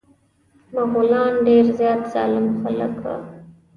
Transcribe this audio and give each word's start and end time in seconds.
مغولان 0.73 1.33
ډير 1.45 1.65
زيات 1.79 2.01
ظالم 2.13 2.47
خلک 2.61 2.93
وه. 3.03 3.15